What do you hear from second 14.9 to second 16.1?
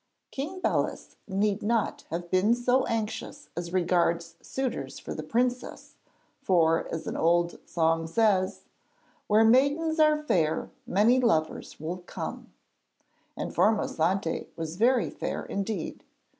fair indeed.